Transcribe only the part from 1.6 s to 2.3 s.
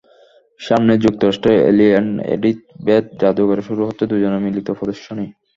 এলি অ্যান্ড